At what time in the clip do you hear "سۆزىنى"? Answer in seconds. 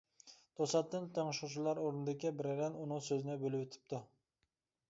3.11-3.37